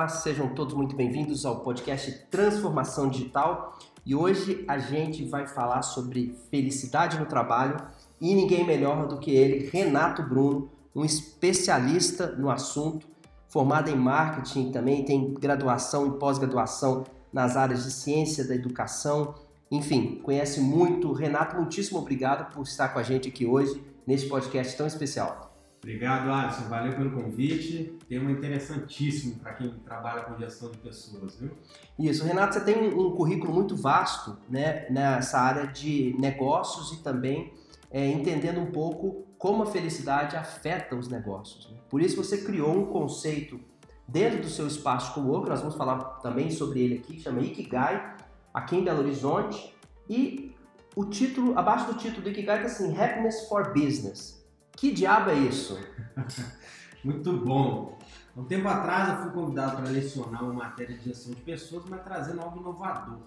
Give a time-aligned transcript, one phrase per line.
[0.00, 5.82] Olá, sejam todos muito bem-vindos ao podcast Transformação Digital e hoje a gente vai falar
[5.82, 7.76] sobre felicidade no trabalho
[8.18, 13.06] e ninguém melhor do que ele, Renato Bruno, um especialista no assunto,
[13.46, 19.34] formado em marketing também, tem graduação e pós-graduação nas áreas de ciência da educação,
[19.70, 21.12] enfim, conhece muito.
[21.12, 25.49] Renato, muitíssimo obrigado por estar com a gente aqui hoje nesse podcast tão especial.
[25.82, 26.68] Obrigado, Alisson.
[26.68, 27.98] Valeu pelo convite.
[28.06, 31.50] Tema interessantíssimo para quem trabalha com gestão de pessoas, viu?
[31.98, 37.54] Isso, Renato, você tem um currículo muito vasto né, nessa área de negócios e também
[37.90, 41.70] é, entendendo um pouco como a felicidade afeta os negócios.
[41.70, 41.78] Né?
[41.88, 43.58] Por isso você criou um conceito
[44.06, 48.16] dentro do seu espaço com o nós vamos falar também sobre ele aqui, chama Ikigai,
[48.52, 49.74] aqui em Belo Horizonte,
[50.08, 50.54] e
[50.94, 54.39] o título, abaixo do título do Ikigai está assim, Happiness for Business.
[54.80, 55.78] Que diabo é isso?
[57.04, 57.98] Muito bom.
[58.34, 62.02] Um tempo atrás eu fui convidado para lecionar uma matéria de gestão de pessoas, mas
[62.02, 63.20] trazendo algo inovador.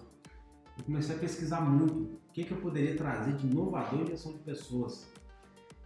[0.76, 4.32] Eu comecei a pesquisar muito o que, que eu poderia trazer de inovador em gestão
[4.32, 5.08] de pessoas.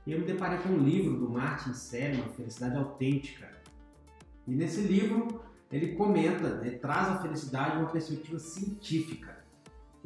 [0.06, 3.50] E eu me deparei com um livro do Martin Seligman, Felicidade Autêntica.
[4.46, 9.44] E nesse livro ele comenta, né, traz a felicidade de uma perspectiva científica.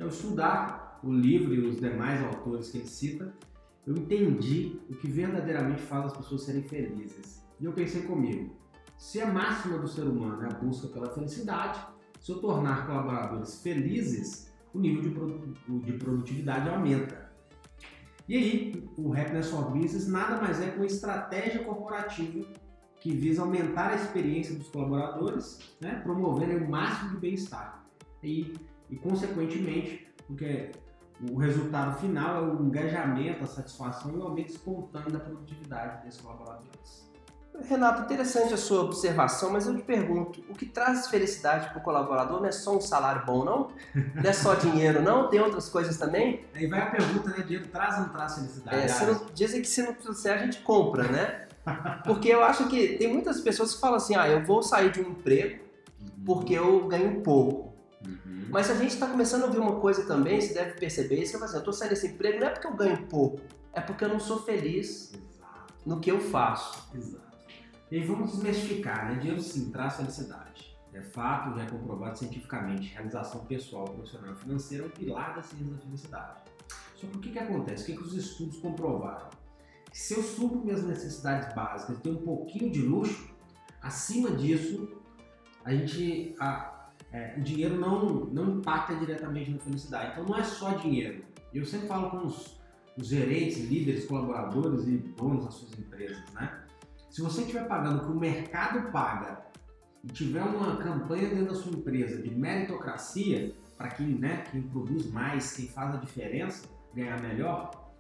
[0.01, 3.33] Ao estudar o livro e os demais autores que ele cita,
[3.87, 7.43] eu entendi o que verdadeiramente faz as pessoas serem felizes.
[7.61, 8.57] E eu pensei comigo,
[8.97, 11.85] se a máxima do ser humano é a busca pela felicidade,
[12.21, 17.33] se eu tornar colaboradores felizes, o nível de, de produtividade aumenta.
[18.29, 22.47] E aí, o Happiness for Business nada mais é que uma estratégia corporativa
[23.01, 27.85] que visa aumentar a experiência dos colaboradores, né, promovendo o máximo de bem-estar.
[28.23, 28.55] E,
[28.89, 30.71] e, consequentemente, porque
[31.31, 36.21] o resultado final é o engajamento, a satisfação e o aumento espontâneo da produtividade desses
[36.21, 37.03] colaboradores.
[37.69, 41.83] Renato, interessante a sua observação, mas eu te pergunto, o que traz felicidade para o
[41.83, 43.71] colaborador não é só um salário bom, não?
[43.95, 45.29] Não é só dinheiro, não?
[45.29, 46.45] Tem outras coisas também?
[46.55, 47.43] Aí vai a pergunta, né?
[47.43, 48.77] Dinheiro traz ou não traz felicidade?
[48.77, 51.47] É, não, dizem que se não trouxer, a gente compra, né?
[52.05, 55.01] Porque eu acho que tem muitas pessoas que falam assim, ah, eu vou sair de
[55.01, 55.63] um emprego
[56.25, 57.72] porque eu ganho pouco.
[58.07, 58.47] Uhum.
[58.51, 61.55] Mas a gente está começando a ouvir uma coisa também, você deve perceber, isso, assim,
[61.55, 63.41] eu estou saindo desse emprego não é porque eu ganho pouco,
[63.73, 65.75] é porque eu não sou feliz Exato.
[65.87, 66.89] no que eu faço.
[66.95, 67.23] Exato.
[67.91, 69.19] E aí vamos desmistificar, né?
[69.19, 70.73] Dinheiro sim traz felicidade.
[70.95, 75.43] É fato, já é comprovado cientificamente, realização pessoal, profissional e financeira é um pilar da
[75.43, 76.41] ciência da felicidade.
[76.95, 77.83] Só que o que, que acontece?
[77.83, 79.31] O que, que os estudos comprovaram?
[79.91, 83.31] Que se eu supro minhas necessidades básicas e tenho um pouquinho de luxo,
[83.81, 84.89] acima disso,
[85.65, 86.82] a gente, a,
[87.13, 90.13] é, o dinheiro não, não impacta diretamente na felicidade.
[90.13, 91.25] Então não é só dinheiro.
[91.53, 92.61] Eu sempre falo com os,
[92.97, 96.61] os gerentes, líderes, colaboradores e donos das suas empresas, né?
[97.11, 99.45] Se você estiver pagando o que o mercado paga
[100.03, 105.11] e tiver uma campanha dentro da sua empresa de meritocracia, para quem, né, quem produz
[105.13, 107.93] mais, quem faz a diferença, ganhar melhor,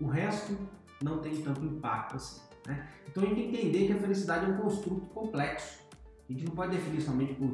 [0.00, 0.56] o resto
[1.02, 2.42] não tem tanto impacto assim.
[2.66, 2.88] Né?
[3.08, 5.82] Então a gente tem que entender que a felicidade é um construto complexo.
[6.28, 7.52] A gente não pode definir somente por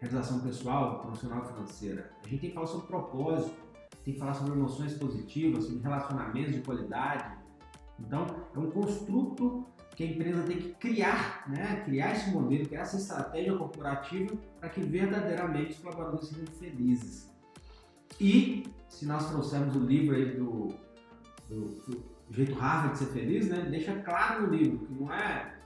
[0.00, 2.12] realização pessoal, profissional financeira.
[2.24, 3.56] A gente tem que falar sobre propósito,
[4.04, 7.36] tem que falar sobre emoções positivas, sobre relacionamentos de qualidade.
[7.98, 9.66] Então, é um construto
[9.96, 11.82] que a empresa tem que criar, né?
[11.84, 17.34] criar esse modelo, criar essa estratégia corporativa para que verdadeiramente os colaboradores sejam felizes.
[18.20, 20.68] E, se nós trouxermos o livro aí do,
[21.48, 23.66] do, do jeito Harvard de ser feliz, né?
[23.68, 25.57] deixa claro no livro que não é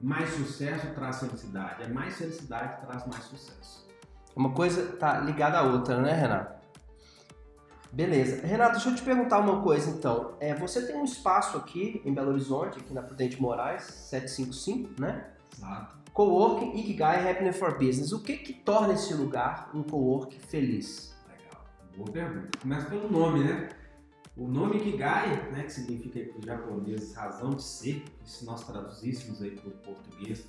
[0.00, 3.86] mais sucesso traz felicidade, é mais felicidade que traz mais sucesso.
[4.34, 6.60] Uma coisa tá ligada à outra, né, Renato?
[7.92, 8.46] Beleza.
[8.46, 10.34] Renato, deixa eu te perguntar uma coisa então.
[10.38, 15.26] É, você tem um espaço aqui em Belo Horizonte, aqui na Prudente Moraes, 755, né?
[15.52, 15.98] Exato.
[16.12, 18.12] Coworking Ikigai Happiness for Business.
[18.12, 21.16] O que que torna esse lugar um coworking feliz?
[21.28, 21.64] Legal.
[21.96, 22.58] Boa pergunta.
[22.62, 23.68] Começa pelo nome, né?
[24.40, 29.50] O nome Ikigai, né, que significa em japonês razão de ser, se nós traduzíssemos aí
[29.50, 30.46] para o português,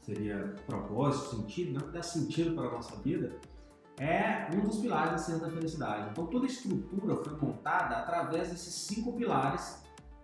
[0.00, 3.30] seria propósito, sentido, né, dá sentido para a nossa vida,
[3.96, 6.10] é um dos pilares da ciência da felicidade.
[6.10, 9.80] Então toda a estrutura foi montada através desses cinco pilares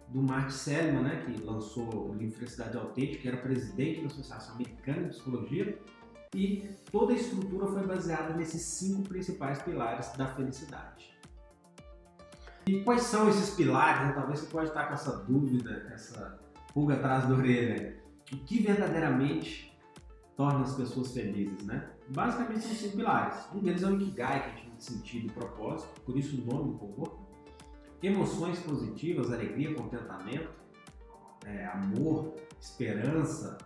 [0.08, 4.56] do Mark Seligman, né, que lançou o livro Felicidade Autêntica, que era presidente da Associação
[4.56, 5.78] Americana de Psicologia,
[6.34, 11.16] e toda a estrutura foi baseada nesses cinco principais pilares da felicidade.
[12.68, 14.08] E quais são esses pilares?
[14.08, 14.12] Né?
[14.12, 16.38] Talvez você pode estar com essa dúvida, essa
[16.74, 17.96] pulga atrás da orelha.
[18.30, 19.74] O que verdadeiramente
[20.36, 21.88] torna as pessoas felizes, né?
[22.10, 23.48] Basicamente são cinco pilares.
[23.54, 26.78] Um deles é o Ikigai, que a gente sentido e propósito, por isso o nome
[26.78, 27.28] do.
[28.02, 30.50] Emoções positivas, alegria, contentamento,
[31.46, 33.56] é, amor, esperança,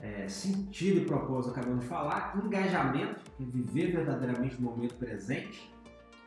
[0.00, 5.70] é, sentido e propósito, acabamos de falar, engajamento, é viver verdadeiramente o momento presente,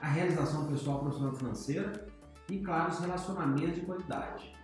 [0.02, 2.08] a realização pessoal, profissional financeira
[2.50, 4.56] e, claro, os relacionamentos de qualidade.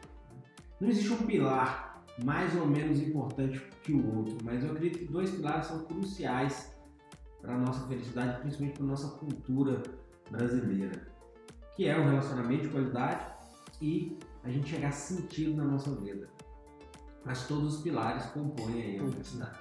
[0.82, 5.06] Não existe um pilar mais ou menos importante que o outro, mas eu acredito que
[5.06, 6.76] dois pilares são cruciais
[7.42, 9.84] para a nossa felicidade, principalmente para a nossa cultura
[10.30, 11.08] brasileira,
[11.76, 13.26] que é o relacionamento de qualidade
[13.80, 16.28] e a gente chegar sentido na nossa vida.
[17.24, 19.60] Mas todos os pilares compõem aí a felicidade.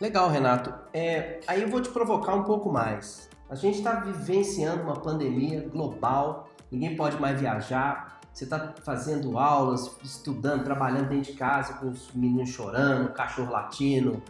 [0.00, 0.72] Legal, Renato.
[0.94, 3.28] É, aí eu vou te provocar um pouco mais.
[3.50, 8.20] A gente está vivenciando uma pandemia global, ninguém pode mais viajar.
[8.32, 14.22] Você está fazendo aulas, estudando, trabalhando dentro de casa com os meninos chorando, cachorro latino,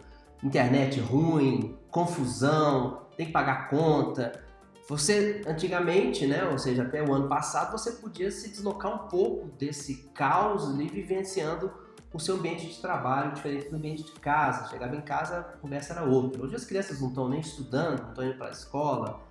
[0.43, 4.43] internet ruim, confusão, tem que pagar conta.
[4.89, 9.49] Você, antigamente, né, ou seja, até o ano passado, você podia se deslocar um pouco
[9.55, 11.71] desse caos ali, vivenciando
[12.13, 14.69] o seu ambiente de trabalho diferente do ambiente de casa.
[14.69, 16.43] Chegava em casa, a conversa era outra.
[16.43, 19.21] Hoje as crianças não estão nem estudando, não estão indo para a escola.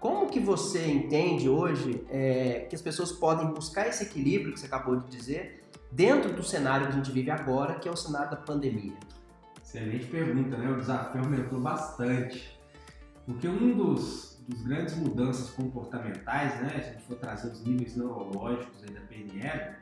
[0.00, 4.66] Como que você entende hoje é, que as pessoas podem buscar esse equilíbrio que você
[4.66, 8.30] acabou de dizer dentro do cenário que a gente vive agora, que é o cenário
[8.30, 8.94] da pandemia?
[9.62, 10.70] Excelente pergunta, né?
[10.70, 12.58] O desafio aumentou bastante.
[13.24, 16.68] Porque um dos, dos grandes mudanças comportamentais, né?
[16.68, 19.76] Se a gente for trazer os níveis neurológicos aí da PNL,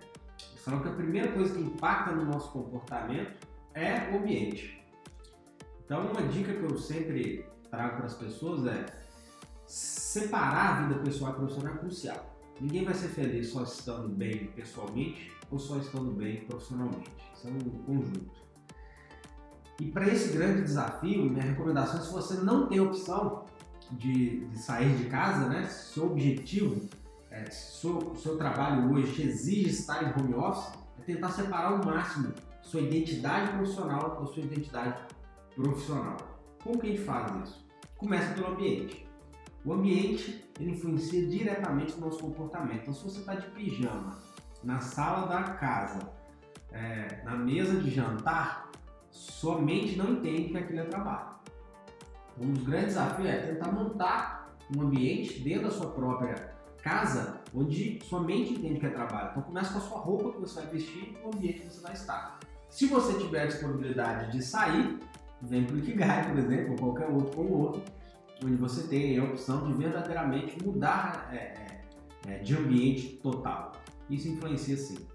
[0.64, 4.82] falam que a primeira coisa que impacta no nosso comportamento é o ambiente.
[5.84, 8.86] Então, uma dica que eu sempre trago para as pessoas é
[9.66, 12.36] separar a vida pessoal e profissional é crucial.
[12.60, 17.10] Ninguém vai ser feliz só estando bem pessoalmente ou só estando bem profissionalmente.
[17.34, 18.42] Isso é um conjunto.
[19.80, 23.46] E para esse grande desafio, minha recomendação é se você não tem opção
[23.90, 25.64] de, de sair de casa, né?
[25.64, 26.88] Seu objetivo
[27.32, 32.32] é, seu, seu trabalho hoje exige estar em home office, é tentar separar ao máximo
[32.60, 35.02] sua identidade profissional da sua identidade
[35.54, 36.16] profissional.
[36.62, 37.66] Como que a gente faz isso?
[37.96, 39.08] Começa pelo ambiente.
[39.64, 42.82] O ambiente ele influencia diretamente no nosso comportamento.
[42.82, 44.18] Então, se você está de pijama
[44.62, 46.12] na sala da casa,
[46.70, 48.70] é, na mesa de jantar,
[49.10, 51.32] sua mente não entende que aquilo é trabalho.
[52.38, 56.51] Um dos grandes desafios é tentar montar um ambiente dentro da sua própria
[56.82, 59.30] casa onde sua mente entende que é trabalho.
[59.30, 61.80] Então começa com a sua roupa que você vai vestir e o ambiente que você
[61.80, 62.40] vai estar.
[62.68, 64.98] Se você tiver a disponibilidade de sair,
[65.40, 67.82] vem para o Ikigai, por exemplo, ou qualquer outro com o outro,
[68.44, 71.82] onde você tem a opção de verdadeiramente mudar é, é,
[72.26, 73.72] é de ambiente total.
[74.10, 75.06] Isso influencia sim.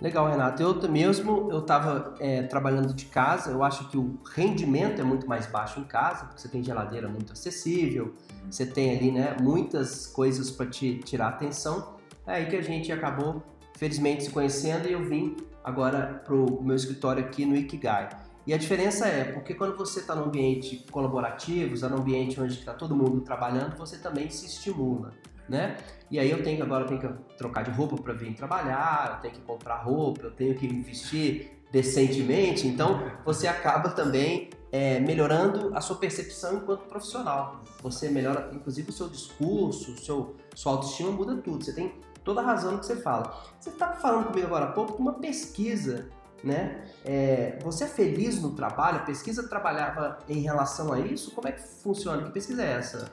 [0.00, 0.62] Legal, Renato.
[0.62, 3.50] Eu mesmo eu estava é, trabalhando de casa.
[3.50, 7.08] Eu acho que o rendimento é muito mais baixo em casa, porque você tem geladeira
[7.08, 8.14] muito acessível,
[8.48, 11.96] você tem ali, né, muitas coisas para te tirar atenção.
[12.26, 13.42] É aí que a gente acabou,
[13.76, 18.08] felizmente, se conhecendo e eu vim agora pro meu escritório aqui no Ikigai.
[18.46, 22.54] E a diferença é, porque quando você está num ambiente colaborativo, está num ambiente onde
[22.54, 25.12] está todo mundo trabalhando, você também se estimula,
[25.48, 25.76] né?
[26.10, 29.22] E aí eu tenho agora eu tenho que trocar de roupa para vir trabalhar, eu
[29.22, 35.00] tenho que comprar roupa, eu tenho que me vestir decentemente, então você acaba também é,
[35.00, 37.62] melhorando a sua percepção enquanto profissional.
[37.82, 41.64] Você melhora, inclusive, o seu discurso, o seu, sua autoestima muda tudo.
[41.64, 43.34] Você tem toda a razão no que você fala.
[43.58, 46.08] Você estava falando comigo agora há pouco de uma pesquisa,
[46.44, 46.84] né?
[47.04, 48.98] É, você é feliz no trabalho?
[48.98, 51.30] A pesquisa trabalhava em relação a isso?
[51.32, 52.22] Como é que funciona?
[52.22, 53.10] Que pesquisa é essa,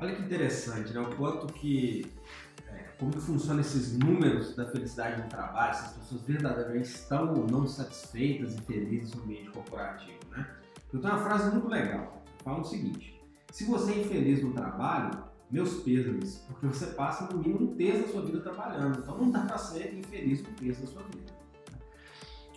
[0.00, 1.00] Olha que interessante, né?
[1.00, 2.12] O quanto que
[2.68, 7.34] é, como que funcionam esses números da felicidade no trabalho, se as pessoas verdadeiramente estão
[7.34, 10.48] ou não satisfeitas e felizes no ambiente corporativo, né?
[10.92, 12.22] Eu tenho uma frase muito legal.
[12.44, 17.38] Fala o seguinte: se você é infeliz no trabalho, meus pêsames, porque você passa no
[17.38, 19.00] mínimo um terço da sua vida trabalhando.
[19.00, 21.32] Então não dá para ser infeliz um terço da sua vida.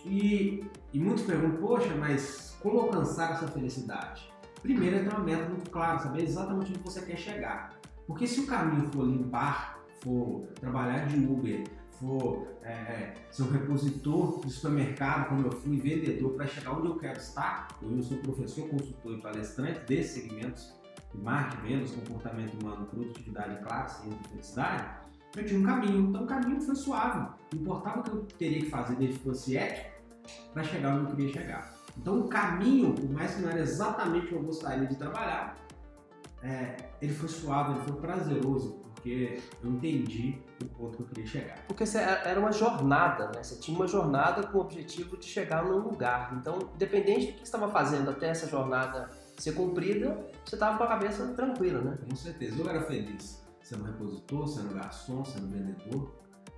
[0.04, 4.31] E, e muitos perguntam, poxa, mas como alcançar essa felicidade?
[4.62, 7.72] Primeiro é ter uma meta muito clara, saber exatamente onde você quer chegar.
[8.06, 11.64] Porque se o caminho for limpar, for trabalhar de Uber,
[11.98, 16.96] for é, ser um repositor de supermercado, como eu fui vendedor, para chegar onde eu
[16.96, 20.72] quero estar, eu sou professor, consultor e palestrante desses segmentos
[21.12, 25.02] de marketing, vendas, comportamento humano, produtividade, classe e felicidade,
[25.36, 26.08] eu tinha um caminho.
[26.08, 27.28] Então o caminho foi suave.
[27.52, 29.90] Não importava o que eu teria que fazer desde que fosse ético
[30.52, 31.71] para chegar onde eu queria chegar.
[31.96, 35.56] Então o caminho, por mais que não era exatamente o que eu gostaria de trabalhar,
[36.42, 41.26] é, ele foi suave, ele foi prazeroso, porque eu entendi o ponto que eu queria
[41.26, 41.58] chegar.
[41.66, 43.42] Porque era uma jornada, né?
[43.42, 46.36] Você tinha uma jornada com o objetivo de chegar num lugar.
[46.40, 49.08] Então, independente do que você estava fazendo até essa jornada
[49.38, 51.98] ser cumprida, você estava com a cabeça tranquila, né?
[52.08, 52.60] Com certeza.
[52.60, 56.12] Eu era feliz sendo repositor, sendo garçom, sendo vendedor.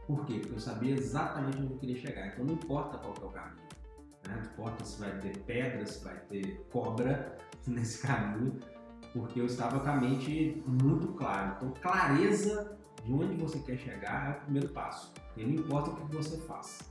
[0.06, 0.38] Por quê?
[0.40, 2.26] Porque eu sabia exatamente onde eu queria chegar.
[2.28, 3.63] Então, não importa qual é o caminho.
[4.28, 4.36] Né?
[4.36, 8.58] Não importa se vai ter pedra, se vai ter cobra nesse caminho,
[9.12, 11.54] porque eu estava com a mente muito clara.
[11.56, 15.12] Então, clareza de onde você quer chegar é o primeiro passo.
[15.36, 16.84] E não importa o que você faça.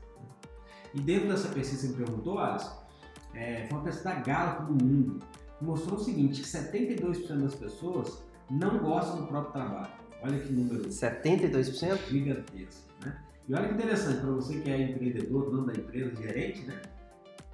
[0.93, 2.83] E dentro dessa pesquisa que você me perguntou, Alisson,
[3.33, 5.19] é, foi uma pesquisa da Gallup do mundo,
[5.57, 9.91] que mostrou o seguinte, que 72% das pessoas não gostam do próprio trabalho.
[10.21, 12.07] Olha que número 72%?
[12.07, 13.19] gigantesco, né?
[13.47, 16.81] E olha que interessante, para você que é empreendedor, dono da empresa, gerente, né?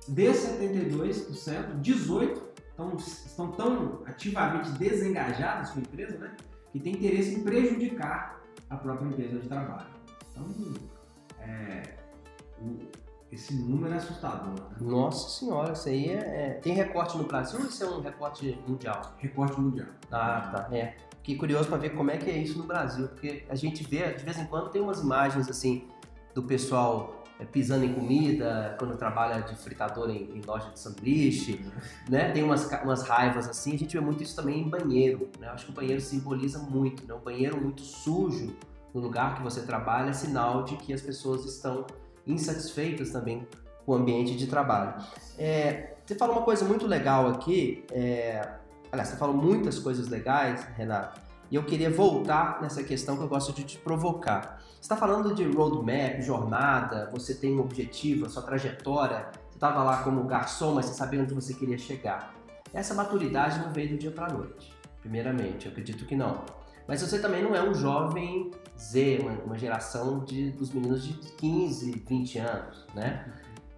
[0.09, 6.35] Desses 72%, 18% estão, estão tão ativamente desengajados com a empresa, né?
[6.71, 9.87] Que tem interesse em prejudicar a própria empresa de trabalho.
[10.31, 10.47] Então,
[11.39, 11.83] é,
[12.61, 12.77] o,
[13.31, 14.53] esse número é assustador.
[14.53, 14.77] Né?
[14.81, 18.59] Nossa senhora, isso aí é, é, Tem recorte no Brasil ou isso é um recorte
[18.67, 19.15] mundial?
[19.17, 19.89] Recorte mundial.
[20.11, 20.75] Ah, tá.
[20.75, 20.95] É.
[21.17, 24.13] Fiquei curioso para ver como é que é isso no Brasil, porque a gente vê,
[24.13, 25.87] de vez em quando, tem umas imagens assim
[26.33, 31.65] do pessoal pisando em comida, quando trabalha de fritador em, em loja de sanduíche,
[32.09, 32.31] né?
[32.31, 35.47] Tem umas, umas raivas assim, a gente vê muito isso também em banheiro, né?
[35.47, 37.13] Acho que o banheiro simboliza muito, né?
[37.13, 38.55] Um banheiro muito sujo
[38.93, 41.85] no lugar que você trabalha é sinal de que as pessoas estão
[42.25, 43.47] insatisfeitas também
[43.85, 44.95] com o ambiente de trabalho.
[45.37, 48.47] É, você falou uma coisa muito legal aqui, é,
[48.91, 53.27] aliás, você falou muitas coisas legais, Renato, e eu queria voltar nessa questão que eu
[53.27, 54.61] gosto de te provocar.
[54.73, 59.83] Você está falando de roadmap, jornada, você tem um objetivo, a sua trajetória, você estava
[59.83, 62.33] lá como garçom, mas você sabia onde você queria chegar.
[62.73, 66.43] Essa maturidade não veio do dia para a noite, primeiramente, eu acredito que não.
[66.87, 71.13] Mas você também não é um jovem Z, uma, uma geração de, dos meninos de
[71.13, 73.31] 15, 20 anos, né?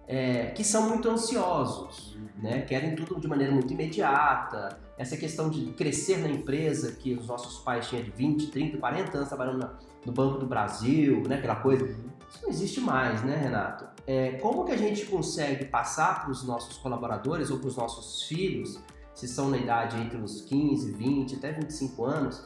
[0.06, 2.62] É, que são muito ansiosos, né?
[2.62, 4.78] Querem tudo de maneira muito imediata.
[4.98, 9.16] Essa questão de crescer na empresa, que os nossos pais tinham de 20, 30, 40
[9.16, 9.70] anos trabalhando
[10.04, 11.36] no Banco do Brasil, né?
[11.36, 11.84] Aquela coisa.
[11.86, 13.86] Isso não existe mais, né, Renato?
[14.06, 18.24] É, como que a gente consegue passar para os nossos colaboradores ou para os nossos
[18.24, 18.80] filhos,
[19.14, 22.44] se são na idade entre os 15, 20, até 25 anos,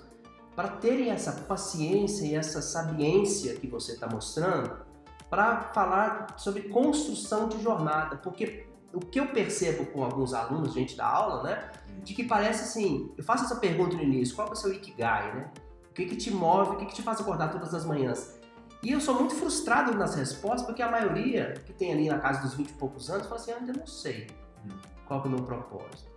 [0.54, 4.85] para terem essa paciência e essa sabiência que você está mostrando
[5.28, 10.96] para falar sobre construção de jornada, porque o que eu percebo com alguns alunos, gente
[10.96, 11.70] da aula, né,
[12.02, 15.34] de que parece assim, eu faço essa pergunta no início, qual é o seu ikigai,
[15.34, 15.50] né?
[15.90, 18.38] O que que te move, o que que te faz acordar todas as manhãs?
[18.82, 22.42] E eu sou muito frustrado nas respostas, porque a maioria que tem ali na casa
[22.42, 24.26] dos 20 e poucos anos fala assim, eu ainda não sei
[25.06, 26.10] qual é o meu propósito.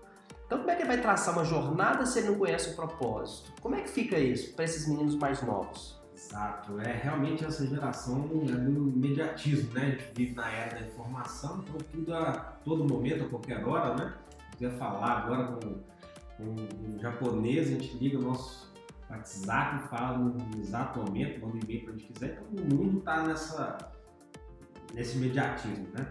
[0.45, 3.53] Então, como é que vai traçar uma jornada se ele não conhece o propósito?
[3.61, 5.98] Como é que fica isso para esses meninos mais novos?
[6.19, 9.83] Exato, é realmente essa geração é do imediatismo, né?
[9.83, 12.33] A gente vive na era da informação, então tudo a
[12.65, 14.13] todo momento, a qualquer hora, né?
[14.51, 15.81] Se quiser falar agora com,
[16.43, 18.69] um japonês, a gente liga o nosso
[19.09, 22.43] WhatsApp fala no exato momento, manda um e-mail para onde quiser.
[22.51, 23.77] Então o mundo está nessa
[24.93, 26.05] nesse imediatismo, né?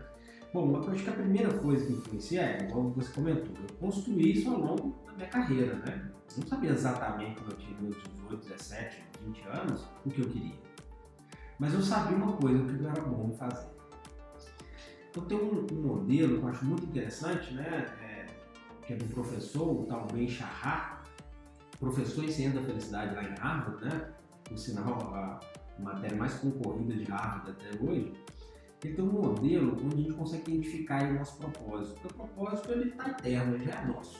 [0.52, 4.32] Bom, eu acho que a primeira coisa que influencia é, como você comentou, eu construí
[4.32, 6.10] isso ao longo da minha carreira, né?
[6.30, 10.28] Eu não sabia exatamente quando eu tinha meus 18, 17, 20 anos o que eu
[10.28, 10.56] queria.
[11.58, 13.68] Mas eu sabia uma coisa, o que eu era bom em fazer.
[15.10, 17.86] Então tem um, um, modelo que eu acho muito interessante, né?
[18.00, 18.26] É,
[18.86, 21.02] que é do professor, o tal Ben Shahar,
[21.78, 24.12] professor ciência da felicidade lá em Harvard, né?
[24.44, 25.40] Por sinal, a
[25.78, 28.14] matéria mais concorrida de Harvard até hoje
[28.84, 32.00] ele tem um modelo onde a gente consegue identificar o nosso propósito.
[32.00, 34.18] Porque o propósito ele está eterno, ele já é nosso.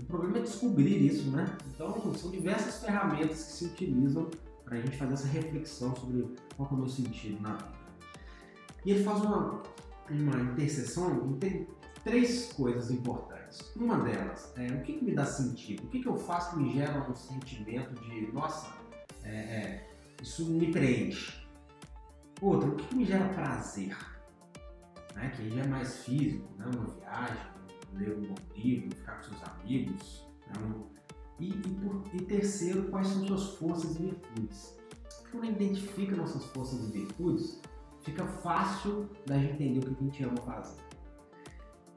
[0.00, 1.56] O problema é descobrir isso, né?
[1.68, 4.30] Então, são diversas ferramentas que se utilizam
[4.64, 7.82] para a gente fazer essa reflexão sobre qual é o meu sentido na vida.
[8.84, 9.62] E ele faz uma,
[10.10, 11.66] uma interseção em
[12.02, 13.60] três coisas importantes.
[13.76, 15.84] Uma delas é o que, que me dá sentido?
[15.84, 18.72] O que, que eu faço que me gera um sentimento de, nossa,
[19.22, 19.90] é, é,
[20.22, 21.41] isso me preenche?
[22.42, 23.96] Outra, o que me gera prazer?
[25.14, 25.30] Né?
[25.30, 26.66] Que aí já é mais físico, né?
[26.74, 27.46] uma viagem,
[27.92, 30.26] ler um bom livro, ficar com seus amigos.
[30.48, 30.74] Né?
[31.38, 34.76] E, e, por, e, terceiro, quais são suas forças e virtudes?
[35.30, 37.60] Quando a gente identifica nossas forças e virtudes,
[38.00, 40.82] fica fácil da gente entender o que a gente ama fazer.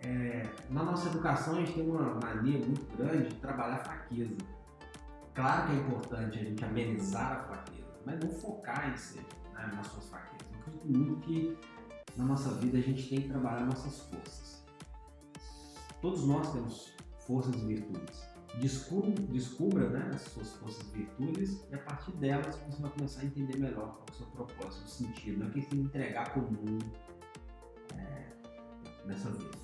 [0.01, 4.35] É, na nossa educação, a gente tem uma mania muito grande de trabalhar a fraqueza.
[5.33, 9.71] Claro que é importante a gente amenizar a fraqueza, mas não focar em ser né,
[9.75, 10.34] nas suas fraquezas
[10.65, 11.57] acredito muito que
[12.17, 14.63] na nossa vida a gente tem que trabalhar nossas forças.
[16.01, 18.23] Todos nós temos forças e virtudes.
[18.59, 23.21] Descubra, descubra né, as suas forças e virtudes e a partir delas você vai começar
[23.21, 25.79] a entender melhor qual é o seu propósito, o sentido, né, o que você tem
[25.79, 26.85] que entregar para o mundo
[27.97, 28.27] é,
[29.05, 29.57] nessa vida.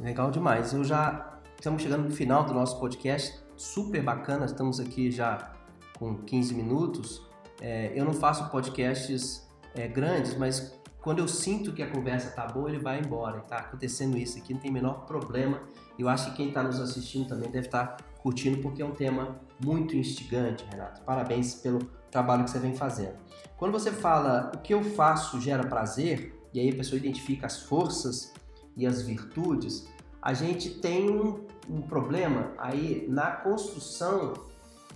[0.00, 0.72] Legal demais.
[0.72, 4.46] Eu já estamos chegando no final do nosso podcast, super bacana.
[4.46, 5.54] Estamos aqui já
[5.96, 7.22] com 15 minutos.
[7.60, 12.46] É, eu não faço podcasts é, grandes, mas quando eu sinto que a conversa tá
[12.46, 13.38] boa, ele vai embora.
[13.38, 15.60] E tá acontecendo isso aqui, não tem menor problema.
[15.98, 18.92] Eu acho que quem está nos assistindo também deve estar tá curtindo, porque é um
[18.92, 21.02] tema muito instigante, Renato.
[21.02, 23.16] Parabéns pelo trabalho que você vem fazendo.
[23.56, 27.62] Quando você fala o que eu faço gera prazer, e aí a pessoa identifica as
[27.62, 28.32] forças
[28.76, 29.88] e as virtudes,
[30.20, 34.34] a gente tem um, um problema aí na construção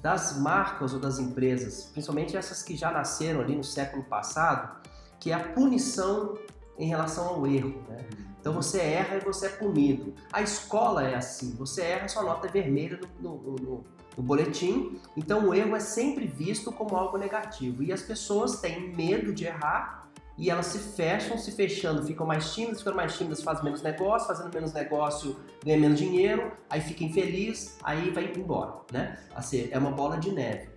[0.01, 4.81] das marcas ou das empresas, principalmente essas que já nasceram ali no século passado,
[5.19, 6.39] que é a punição
[6.79, 7.83] em relação ao erro.
[7.89, 8.07] Né?
[8.41, 10.15] Então você erra e você é punido.
[10.33, 13.85] A escola é assim, você erra, sua nota é vermelha no, no, no,
[14.17, 17.83] no boletim, então o erro é sempre visto como algo negativo.
[17.83, 20.06] E as pessoas têm medo de errar
[20.39, 24.29] e elas se fecham, se fechando, ficam mais tímidas, ficando mais tímidas, fazem menos negócio,
[24.29, 29.19] fazendo menos negócio, ganha menos dinheiro, aí fica infeliz, aí vai embora, né?
[29.35, 30.69] Assim, é uma bola de neve.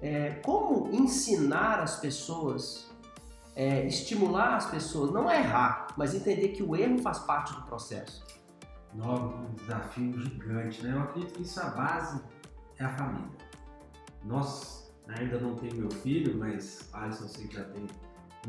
[0.00, 2.88] É, como ensinar as pessoas,
[3.56, 7.62] é, estimular as pessoas, não é errar, mas entender que o erro faz parte do
[7.62, 8.24] processo?
[8.94, 10.92] Novo, um desafio gigante, né?
[10.94, 12.20] Eu acredito que isso é a base
[12.78, 13.28] é a família.
[14.24, 17.86] Nós ainda não tem meu filho, mas Alisson sei que já tem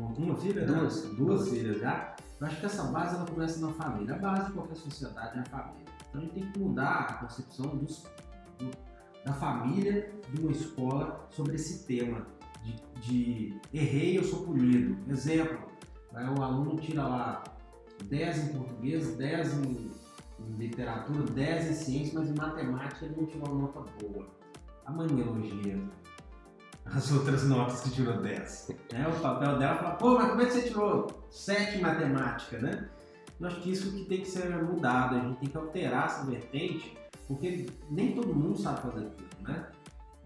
[0.06, 0.64] uma filha?
[0.66, 1.04] Duas.
[1.04, 1.14] Né?
[1.16, 2.16] Duas filhas já.
[2.40, 4.14] Eu acho que essa base ela começa na família.
[4.14, 5.84] A base de qualquer sociedade é a família.
[6.08, 8.04] Então a gente tem que mudar a concepção dos,
[8.58, 8.70] do,
[9.24, 12.26] da família de uma escola sobre esse tema
[12.62, 14.96] de, de errei, eu sou punido.
[15.10, 15.58] Exemplo,
[16.14, 17.44] aí o aluno tira lá
[18.04, 19.90] 10 em português, 10 em,
[20.40, 24.26] em literatura, 10 em ciência, mas em matemática ele não tirou uma nota boa.
[24.84, 25.78] A mãe elogia,
[26.94, 28.68] as outras notas que tirou 10.
[28.92, 29.08] Né?
[29.08, 32.88] O papel dela fala, pô, mas como é que você tirou 7 em matemática, né?
[33.38, 36.24] Eu acho que isso que tem que ser mudado, a gente tem que alterar essa
[36.24, 39.66] vertente, porque nem todo mundo sabe fazer tudo, né?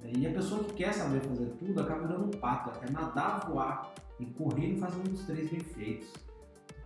[0.03, 3.47] E a pessoa que quer saber fazer tudo acaba virando um pato, ela quer nadar,
[3.49, 6.13] voar e correr e fazer um dos três bem feitos.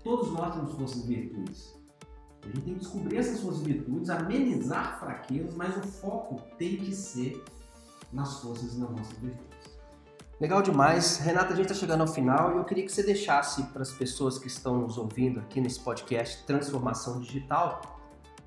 [0.05, 1.75] Todos nós temos forças e virtudes.
[2.43, 6.95] A gente tem que descobrir essas suas virtudes, amenizar fraquezas, mas o foco tem que
[6.95, 7.43] ser
[8.13, 9.79] nas forças e nas nossas virtudes.
[10.41, 11.19] Legal demais.
[11.19, 13.91] Renata, a gente está chegando ao final e eu queria que você deixasse para as
[13.91, 17.99] pessoas que estão nos ouvindo aqui nesse podcast Transformação Digital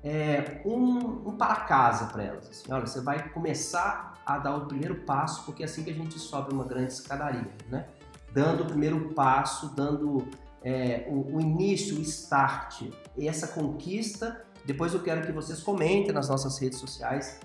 [0.02, 2.48] é, um, um para casa para elas.
[2.48, 5.94] Assim, olha, você vai começar a dar o primeiro passo, porque é assim que a
[5.94, 7.86] gente sobe uma grande escadaria, né?
[8.32, 10.26] Dando o primeiro passo, dando
[10.62, 12.82] é, o, o início, o start,
[13.16, 14.44] e essa conquista.
[14.64, 17.38] Depois eu quero que vocês comentem nas nossas redes sociais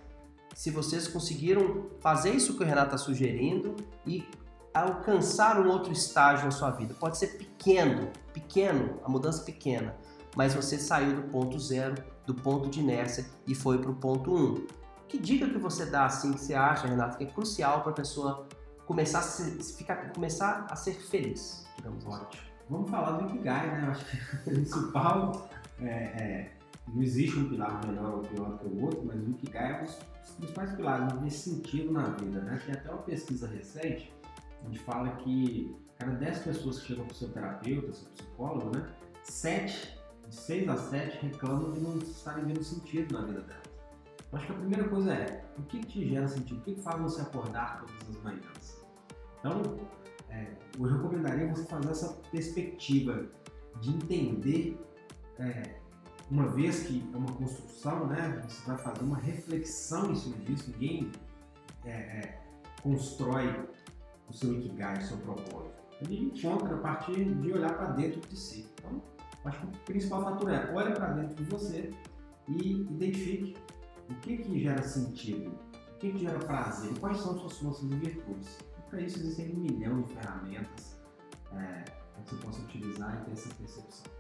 [0.57, 4.27] se vocês conseguiram fazer isso que o Renato está sugerindo e
[4.73, 6.95] alcançar um outro estágio na sua vida.
[6.95, 9.95] Pode ser pequeno, pequeno, a mudança pequena,
[10.35, 14.35] mas você saiu do ponto zero, do ponto de inércia e foi para o ponto
[14.35, 14.65] um.
[15.07, 17.95] Que dica que você dá assim que você acha, Renato, que é crucial para a
[17.95, 18.47] pessoa
[18.87, 21.67] começar a, se, ficar, começar a ser feliz?
[21.75, 22.15] Digamos assim?
[22.15, 22.43] Ótimo.
[22.67, 23.83] Vamos falar do Ikigai, né?
[23.85, 24.17] Eu acho que
[24.49, 26.56] o principal é, é,
[26.87, 29.85] não existe um pilar melhor ou pior que o outro, mas o Ikigai é um
[29.85, 32.61] dos principais pilares nesse sentido na vida, né?
[32.65, 34.13] Tem até uma pesquisa recente
[34.65, 38.87] onde fala que cada 10 pessoas que chegam para o seu terapeuta, seu psicólogo, né?
[39.23, 43.67] 7, de 6 a 7 reclamam de não estarem vendo sentido na vida delas.
[44.31, 46.59] Eu acho que a primeira coisa é, o que, que te gera sentido?
[46.59, 48.85] O que, que faz você acordar todas as manhãs?
[49.39, 49.61] Então,
[50.29, 53.25] é, eu recomendaria você fazer essa perspectiva
[53.79, 54.77] de entender
[55.39, 55.79] é,
[56.29, 60.71] uma vez que é uma construção, né, você vai fazer uma reflexão em cima disso,
[60.71, 61.11] ninguém
[61.85, 62.41] é, é,
[62.81, 63.47] constrói
[64.29, 65.77] o seu ikigai, o seu propósito.
[66.01, 68.69] Ele encontra a partir de olhar para dentro de si.
[68.73, 69.01] Então,
[69.45, 71.91] acho que o principal fator é olhe para dentro de você
[72.47, 73.55] e identifique
[74.09, 75.49] o que que gera sentido,
[75.95, 78.57] o que que gera prazer, quais são suas forças e virtudes.
[78.89, 80.99] Para isso existem um milhão de ferramentas
[81.53, 81.83] é,
[82.23, 84.16] que você possa utilizar e ter essa percepção.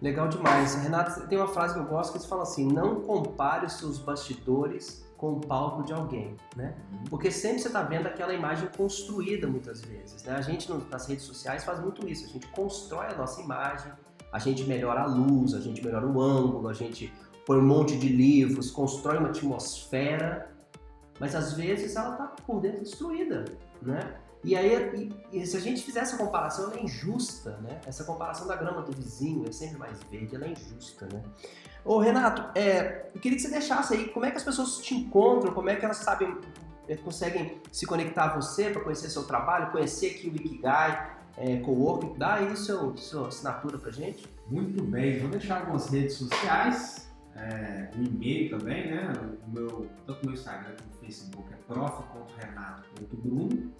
[0.00, 0.74] Legal demais.
[0.76, 3.98] Renato, tem uma frase que eu gosto que eles falam assim: não compare os seus
[3.98, 6.74] bastidores com o palco de alguém, né?
[6.92, 7.04] Uhum.
[7.10, 10.34] Porque sempre você está vendo aquela imagem construída muitas vezes, né?
[10.34, 13.92] A gente nas redes sociais faz muito isso, a gente constrói a nossa imagem,
[14.32, 17.12] a gente melhora a luz, a gente melhora o ângulo, a gente
[17.44, 20.50] põe um monte de livros, constrói uma atmosfera,
[21.18, 23.44] mas às vezes ela está por dentro destruída,
[23.82, 24.14] né?
[24.42, 27.78] E aí, e, e se a gente fizer essa comparação, ela é injusta, né?
[27.86, 31.22] Essa comparação da grama do vizinho é sempre mais verde, ela é injusta, né?
[31.84, 34.94] Ô Renato, é, eu queria que você deixasse aí como é que as pessoas te
[34.94, 36.38] encontram, como é que elas sabem,
[36.88, 41.58] é, conseguem se conectar a você para conhecer seu trabalho, conhecer aqui o Ikigai, é,
[41.58, 44.26] Coworking, dá aí seu, sua assinatura pra gente.
[44.46, 49.12] Muito bem, vou deixar algumas redes sociais, é, um e-mail também, né?
[49.46, 53.70] O meu, tanto meu Instagram como o Facebook é prof.renato.bruno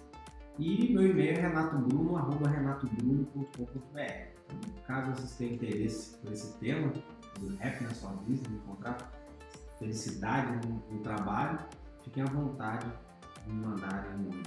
[0.59, 3.97] E meu e-mail é renatobruno.renatobruno.com.br.
[3.97, 6.93] Então, caso vocês tenham interesse por esse tema,
[7.39, 8.97] do rap na sua vida, de encontrar
[9.79, 11.59] felicidade no, no trabalho,
[12.03, 12.85] fiquem à vontade
[13.45, 14.43] de me mandarem um e-mail.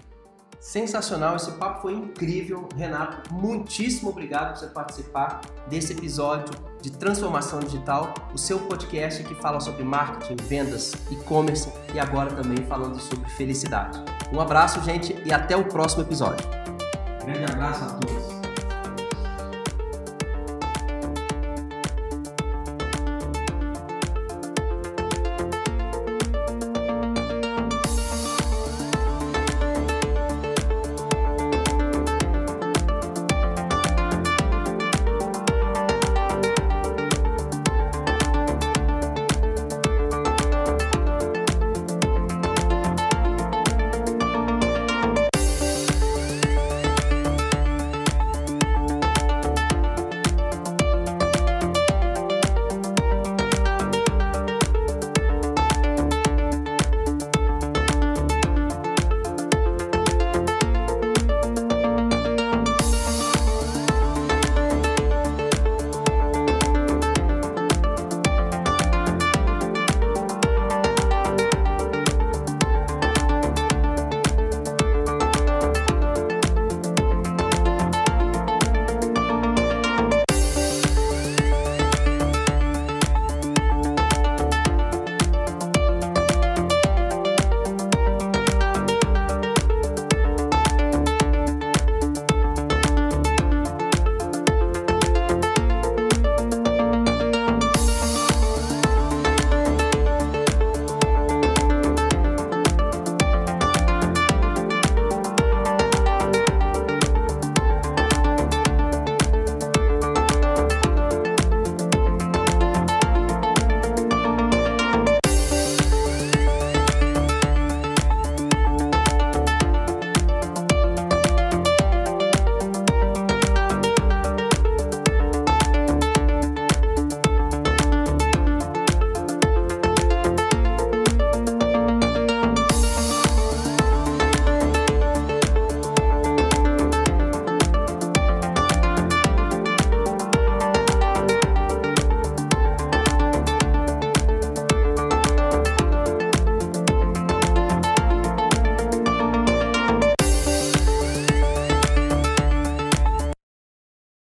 [0.61, 2.69] Sensacional, esse papo foi incrível.
[2.77, 9.35] Renato, muitíssimo obrigado por você participar desse episódio de Transformação Digital, o seu podcast que
[9.35, 13.99] fala sobre marketing, vendas, e-commerce e agora também falando sobre felicidade.
[14.31, 16.47] Um abraço, gente, e até o próximo episódio.
[17.25, 18.24] Grande abraço a todos.